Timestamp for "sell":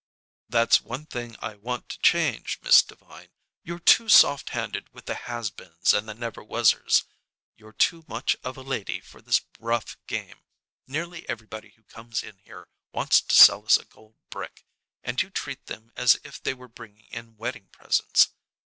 13.35-13.63